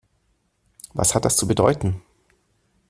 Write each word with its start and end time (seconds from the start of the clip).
Was 0.95 1.13
hat 1.13 1.25
das 1.25 1.37
zu 1.37 1.47
bedeuten? 1.47 2.01